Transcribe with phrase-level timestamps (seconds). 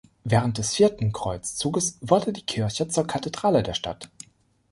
[0.23, 4.09] Während des vierten Kreuzzuges wurde die Kirche zur Kathedrale der Stadt.